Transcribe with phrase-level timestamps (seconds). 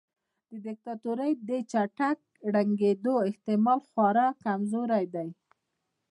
[0.51, 2.19] د دیکتاتورۍ د چټک
[2.53, 5.29] ړنګیدو احتمال خورا کمزوری دی.